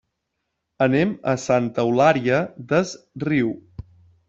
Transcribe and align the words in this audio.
Anem 0.85 1.11
a 1.33 1.35
Santa 1.43 1.85
Eulària 1.85 2.41
des 2.73 2.97
Riu. 3.29 3.55